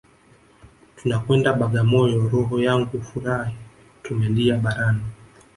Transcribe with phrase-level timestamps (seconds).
[0.95, 3.55] Tunakwenda Bagamoyo roho yangu furahi
[4.03, 5.03] tumelia barani